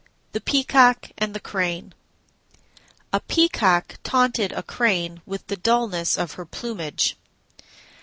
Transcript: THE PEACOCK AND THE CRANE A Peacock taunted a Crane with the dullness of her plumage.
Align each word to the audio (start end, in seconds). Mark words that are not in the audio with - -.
THE 0.31 0.41
PEACOCK 0.41 1.11
AND 1.19 1.35
THE 1.35 1.39
CRANE 1.39 1.93
A 3.13 3.19
Peacock 3.19 3.99
taunted 4.03 4.51
a 4.51 4.63
Crane 4.63 5.21
with 5.27 5.45
the 5.45 5.55
dullness 5.57 6.17
of 6.17 6.31
her 6.31 6.45
plumage. 6.47 7.15